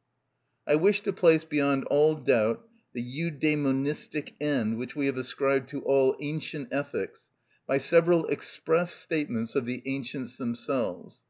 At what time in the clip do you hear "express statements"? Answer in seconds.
8.28-9.54